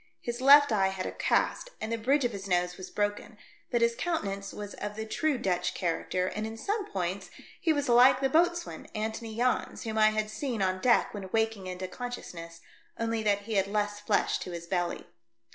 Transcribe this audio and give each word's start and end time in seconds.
His 0.19 0.41
left 0.41 0.71
eye 0.71 0.87
had 0.87 1.05
a 1.05 1.11
cast 1.11 1.69
and 1.79 1.91
the 1.91 1.95
bridge 1.99 2.25
of 2.25 2.31
his 2.31 2.47
nose 2.47 2.75
was 2.75 2.89
broken, 2.89 3.37
but 3.69 3.81
his 3.83 3.93
countenance 3.93 4.51
was 4.51 4.73
of 4.73 4.95
the 4.95 5.05
true 5.05 5.37
Dutch 5.37 5.75
character, 5.75 6.25
and 6.25 6.47
in 6.47 6.57
some 6.57 6.91
points 6.91 7.29
he 7.59 7.71
was 7.71 7.87
like 7.87 8.19
the 8.19 8.27
boatswain, 8.27 8.87
Antony 8.95 9.35
Jans, 9.37 9.83
whom 9.83 9.99
I 9.99 10.09
had 10.09 10.31
seen 10.31 10.59
on 10.59 10.81
deck 10.81 11.13
when 11.13 11.29
waking 11.31 11.67
into 11.67 11.87
consciousness, 11.87 12.61
only 12.97 13.21
that 13.21 13.41
he 13.41 13.53
had 13.57 13.67
less 13.67 13.99
flesh 13.99 14.39
to 14.39 14.49
his 14.49 14.65
belly. 14.65 15.05